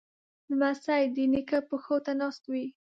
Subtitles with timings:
[0.49, 2.65] لمسی د نیکه پښو ته ناست وي.